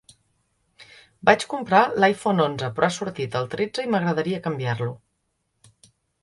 [1.29, 4.91] Vaig comprar l'iPhone onze però ha sortit el tretze i m'agradaria canviar-lo.